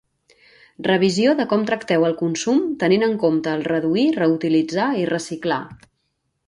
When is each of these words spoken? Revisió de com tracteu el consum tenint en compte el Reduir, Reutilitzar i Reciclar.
Revisió 0.87 1.35
de 1.41 1.45
com 1.51 1.67
tracteu 1.67 2.07
el 2.09 2.17
consum 2.23 2.65
tenint 2.85 3.07
en 3.09 3.15
compte 3.25 3.55
el 3.59 3.65
Reduir, 3.71 4.09
Reutilitzar 4.21 4.93
i 5.05 5.09
Reciclar. 5.17 5.63